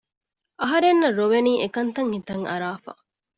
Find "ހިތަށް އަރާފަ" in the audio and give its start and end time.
2.15-2.91